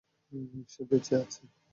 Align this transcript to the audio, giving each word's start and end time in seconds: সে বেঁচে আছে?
সে 0.69 0.81
বেঁচে 0.89 1.13
আছে? 1.21 1.41